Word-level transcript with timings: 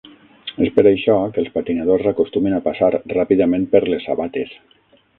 És 0.67 0.71
per 0.77 0.83
això 0.91 1.17
que 1.35 1.41
els 1.43 1.51
patinadors 1.59 2.09
acostumen 2.13 2.57
a 2.61 2.65
passar 2.71 2.93
ràpidament 3.15 3.71
per 3.77 3.87
les 3.93 4.11
sabates. 4.11 4.61